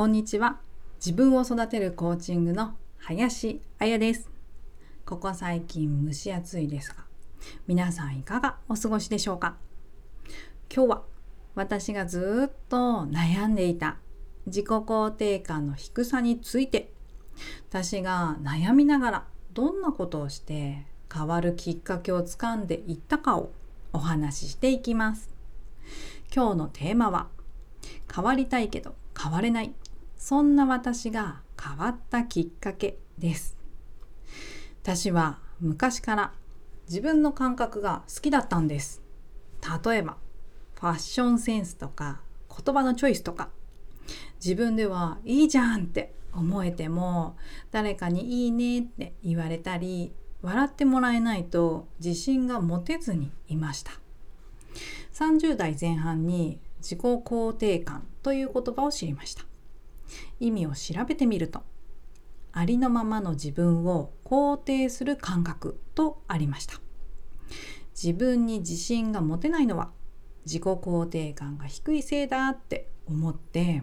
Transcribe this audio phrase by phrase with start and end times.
[0.00, 0.56] こんにちは。
[0.96, 4.30] 自分を育てるコーチングの林彩です。
[5.04, 7.04] ここ最近蒸し暑いですが、
[7.66, 9.56] 皆さんいかがお過ごしでしょうか？
[10.74, 11.02] 今日は
[11.54, 12.76] 私がずっと
[13.10, 13.98] 悩んでいた
[14.46, 16.90] 自己肯定感の低さについて、
[17.68, 23.52] 私が悩みながらどんなことをして変わるきっかけをつかんでいったかを
[23.92, 25.28] お話ししていきます。
[26.34, 27.28] 今日のテーマは
[28.10, 29.74] 変わりたいけど変われない
[30.20, 33.56] そんな私が変わったきっかけです。
[34.82, 36.32] 私は昔から
[36.88, 39.02] 自分の感覚が好きだったんです。
[39.84, 40.18] 例えば
[40.78, 43.48] ファッションセンスとか言葉のチョイスとか。
[44.44, 47.36] 自分ではいいじゃんって思えても
[47.70, 53.92] 誰かにいいねって言われたり笑ってもらえないと自信が持てずにいました。
[55.14, 59.49] 30代前半に自己肯定感という言葉を知りました。
[60.38, 61.62] 意味を調べてみると
[62.52, 66.80] ありのままの自分を肯定する感覚とありました。
[67.94, 69.90] 自分に自信が持てないのは
[70.46, 73.82] 自己肯定感が低いせいだって思って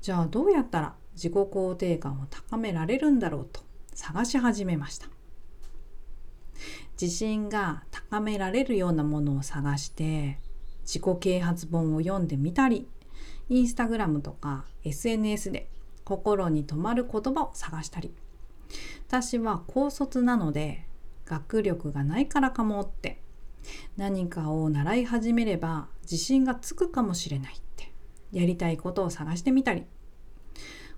[0.00, 3.60] じゃあどうやったら自己肯定感を高められるんだろうと
[3.94, 5.08] 探し始めました。
[7.00, 10.38] 自信が高められるようなものを探して
[10.80, 12.88] 自己啓発本を読んでみたり
[13.48, 15.68] インスタグラムとか SNS で
[16.04, 18.12] 心に留まる言葉を探したり。
[19.08, 20.86] 私は高卒なので
[21.24, 23.20] 学力がないからかもって。
[23.96, 27.92] 何かを習い始めれば自信がつくかもしれないって。
[28.32, 29.84] やりたいことを探してみたり。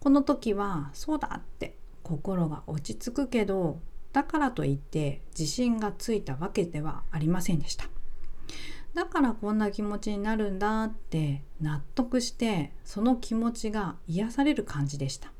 [0.00, 1.76] この時はそうだって。
[2.02, 3.80] 心が落ち着くけど
[4.12, 7.86] だからといって自信がついたわけではありませんでした。
[8.94, 15.32] だからこんな気持ちになるんだって納得してその気持ちが癒される感じでした。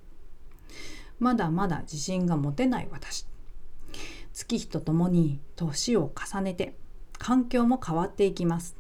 [1.19, 3.27] まだまだ自信が持てない私。
[4.33, 6.77] 月日とともに年を重ねて
[7.18, 8.77] 環境も変わっていきます。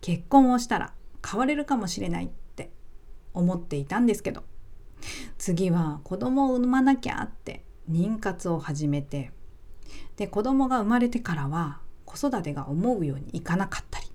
[0.00, 0.92] 結婚をしたら
[1.26, 2.70] 変われるかもしれないって
[3.32, 4.42] 思っていたんですけど
[5.38, 9.30] 次は子供を産まなきゃって妊活を始めて
[10.16, 11.80] で子供が生まれてからは
[12.12, 14.06] 子育てが思うようにいかなかったり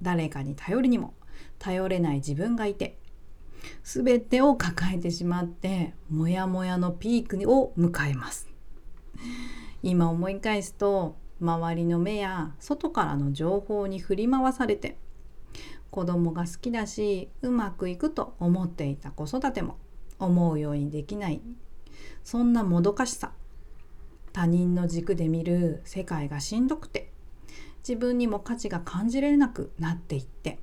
[0.00, 1.14] 誰かに頼りにも
[1.58, 2.98] 頼れない自分がいて
[3.84, 8.48] 全てを抱えてしまってモヤモヤのピークを迎えます。
[9.82, 14.96] 今思い返すと周りの目や外からの情報に振り回されて
[15.90, 19.76] 子供が好きだしうまくいくと思っていた子育ても
[20.18, 21.40] 思うようにできない。
[22.24, 23.32] そんなもどかしさ
[24.32, 27.12] 他人の軸で見る世界がしんどくて
[27.86, 30.58] 自分にも価値が感じられなくなっていって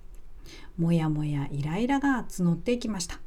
[0.77, 3.19] もやもやイライラが募っていきました。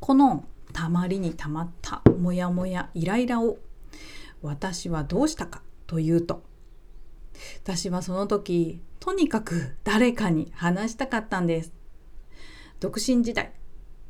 [0.00, 3.58] このたまりにたまったもやもやイライラを
[4.40, 6.42] 私はどうしたかというと
[7.62, 11.72] 私はその時とにかく誰かに話したかったんです。
[12.80, 13.52] 独身時代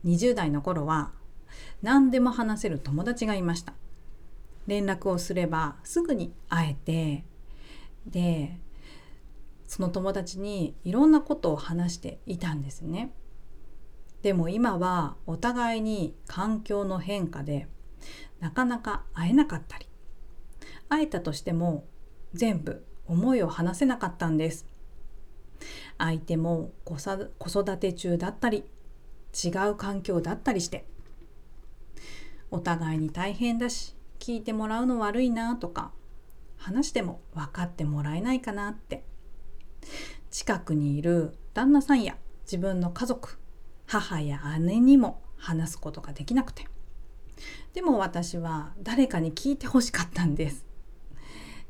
[0.05, 1.13] 20代の頃は
[1.83, 3.75] 何でも話せる友達がいました。
[4.67, 7.25] 連絡をすればすぐに会えて
[8.07, 8.61] で
[9.67, 13.15] その友達にいろんなことを話していたんですね。
[14.21, 17.69] でも今はお互いに環境の変化で
[18.39, 19.87] なかなか会えなかったり
[20.89, 21.87] 会えたとしても
[22.33, 24.67] 全部思いを話せなかったんです。
[25.99, 28.65] 相手も子育て中だったり
[29.33, 30.85] 違う環境だったりして
[32.51, 35.91] お互いに大変だし聞いてもらうの悪いなとか
[36.57, 39.05] 話しても分かってもらえないかなって。
[40.31, 43.41] 近くにいる旦那さんや自分の家族
[43.85, 46.69] 母や姉にも話すことができなくて。
[47.75, 50.67] でも私は誰かに聞いてほしかったんです。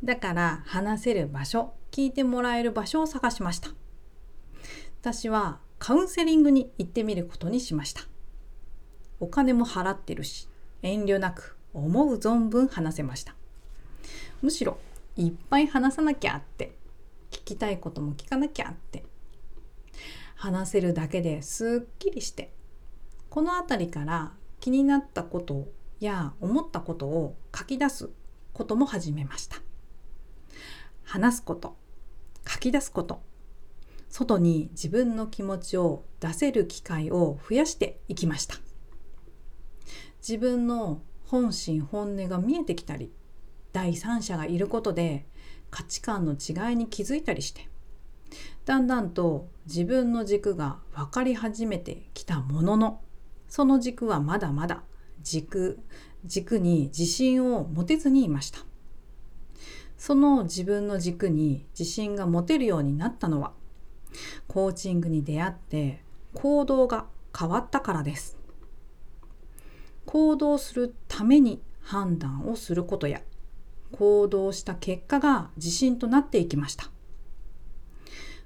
[0.04, 3.70] だから話せる場所聞いてもらえる場所を探しました。
[5.00, 8.02] 私はカウンセリングに行ってみることにしました。
[9.20, 10.50] お金も払ってるし
[10.82, 13.34] 遠慮なく思う存分話せました。
[14.40, 14.78] むしろ
[15.16, 16.74] いっぱい話さなきゃって
[17.30, 19.04] 聞きたいことも聞かなきゃって
[20.34, 22.52] 話せるだけですっきりして
[23.30, 25.69] この辺りから気になったこと
[26.00, 28.10] や思ったことを書き出す
[28.52, 29.56] ことも始めました。
[31.04, 31.76] 話すこと
[32.46, 33.22] 書き出すこと
[34.08, 38.56] 外に自分の気持ちを出せる機会を増やしていきました。
[40.20, 41.00] 自分の
[41.32, 43.11] 本心本音が見えてきたり
[43.73, 45.25] 第三者がいることで
[45.70, 47.70] 価値観の違いに気づいたりして
[48.67, 53.00] だんだんと自分の軸が分かり始めてきたものの
[53.49, 54.82] その軸はまだまだ
[55.23, 55.81] 軸
[56.26, 58.61] 軸に自信を持てずにいました。
[59.96, 63.52] その自分の軸に自信が持てるようになったのは
[64.49, 66.05] コーチングに出会って
[66.35, 67.06] 行動が
[67.37, 68.41] 変わったからです。
[70.06, 73.22] 行動するために判断をすることや
[73.93, 76.90] 行動した結果が自信となっていきました。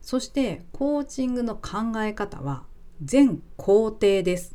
[0.00, 2.64] そしてコーチングの考え方は
[3.02, 4.54] 全肯定です。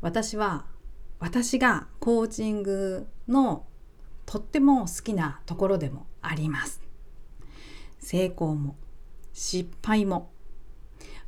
[0.00, 0.66] 私は
[1.18, 3.66] 私がコーチングの
[4.26, 6.80] とっても好きなところでもあります。
[7.98, 8.76] 成功も
[9.32, 10.30] 失敗も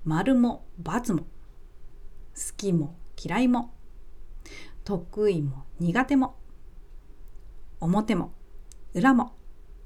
[0.04, 1.26] 丸も×も好
[2.56, 3.72] きも嫌いも
[4.84, 6.36] 得意も苦手も
[7.80, 8.32] 表も
[8.94, 9.34] 裏も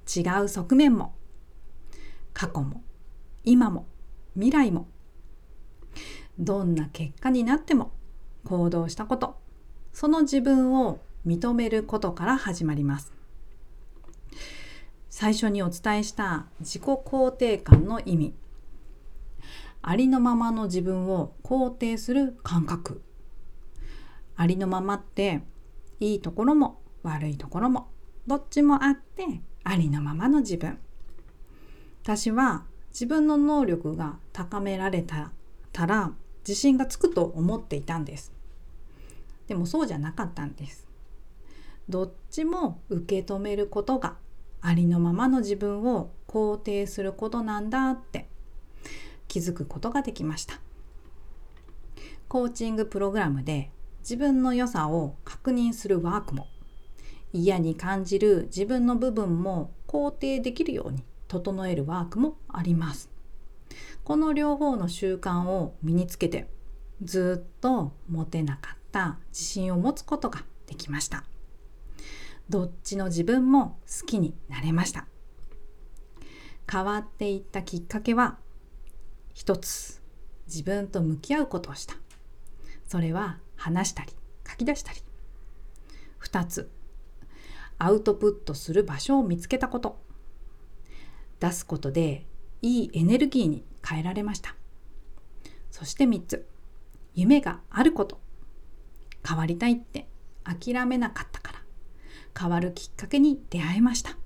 [0.07, 1.15] 違う側面も
[2.33, 2.83] 過去も
[3.45, 3.87] 今も
[4.35, 4.89] 未来も
[6.39, 7.93] どんな結果になっても
[8.45, 9.37] 行動したこと
[9.93, 13.13] その自分を認めることから始まります。
[15.11, 18.35] 最初にお伝えした自己肯定感の意味。
[19.83, 23.03] ありのままの自分を肯定する感覚。
[24.41, 25.43] ありのままって
[25.99, 27.89] いいところも悪いところも
[28.29, 29.27] どっちもあって
[29.65, 30.79] ありのままの自分。
[32.05, 35.33] 私は自分の能力が高められた
[35.87, 36.13] ら
[36.47, 38.33] 自信がつくと思っていたんです。
[39.49, 40.87] でもそうじゃなかったんです。
[41.89, 44.19] どっちも受け止めることが
[44.61, 48.29] ありのままの自分を肯定することなんだって
[49.27, 50.61] 気づくことができました。
[52.29, 56.47] コーチングプログラムで自分の良さを確認するワークも
[57.33, 63.11] 嫌に感じる自分の部分も肯定できるように整えるワークもあります。
[64.05, 66.49] この両方の習慣を身につけて
[67.03, 71.25] ずっと持てなかった自信を持つことができました。
[72.49, 75.07] どっちの自分も好きになれました。
[76.71, 78.39] 変わっていったきっかけは
[79.35, 80.03] 一つ
[80.47, 81.95] 自分と向き合うことをした。
[82.87, 84.13] それは話したり
[84.49, 85.03] 書き出したり。
[86.23, 86.71] 2つ
[87.79, 90.01] アウトプットする場所を見つけたこと。
[91.39, 92.27] 出すことで
[92.63, 94.57] いいエネルギーに変えられました。
[95.71, 96.49] そして3つ
[97.15, 98.21] 夢があること。
[99.27, 100.09] 変わりたいって
[100.45, 101.59] 諦めなかったから。
[102.39, 104.17] 変わるきっかけに出会えました。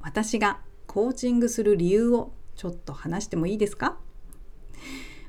[0.00, 3.98] 私がコーチングする理由をちょっと話してもいいですか？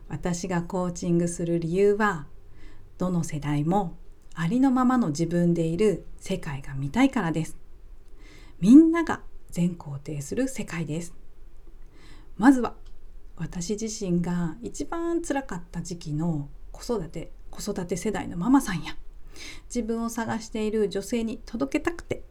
[0.08, 2.28] 私がコーチングする理由は
[3.00, 3.98] どの世代も
[4.36, 7.58] ありのままの自分でいる世界が見たいからです。
[8.60, 11.16] みんなが全肯定する世界です。
[12.36, 12.76] まずは
[13.38, 18.98] 私自身が一番辛かった時期の子育て子育て世代のママさんや
[19.74, 22.24] 自分を探している女性に届けたくて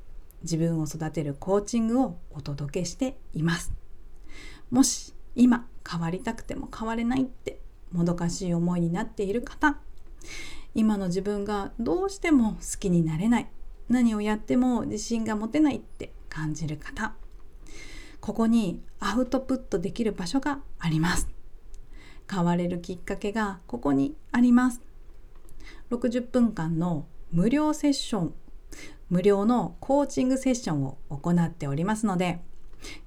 [0.42, 3.72] 自分を育てるコーチングをお届けしています。
[4.70, 7.58] もし今変わりたくても変われないって
[7.90, 9.78] もどかしい思いになっている方
[10.78, 13.50] 今の自分がどうしても好きになれない。
[13.88, 17.16] 何をやっても自信が持てないって感じる方。
[18.20, 21.28] ここにアウトプットできる場所があります。
[22.30, 24.80] 変われるきっかけがここにあります。
[25.90, 28.34] 60分間の無料セッション。
[29.10, 32.40] 無料のコーチングセッションを行っておりますので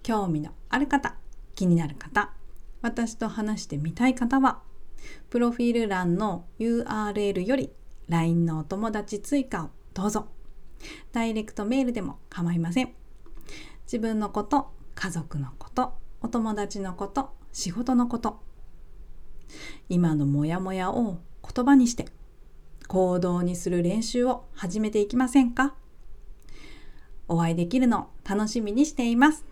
[0.03, 1.15] 興味のある方
[1.55, 2.33] 気になる方
[2.81, 4.61] 私と話してみたい方は
[5.29, 7.71] プロフィール欄の URL より
[8.09, 10.27] LINE のお友達追加をどうぞ。
[11.11, 12.93] ダイレクトメールでも構いません。
[13.85, 18.39] 自分のこと、家族のこと、お友達のこと、仕事のこと。
[19.89, 22.07] 今のモヤモヤを言葉にして
[22.87, 25.75] 行動にする練習を始めていきませんか？
[27.27, 29.45] お会いできるのを楽しみにしています。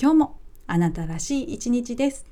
[0.00, 2.26] 今日もあなたらしい一日です。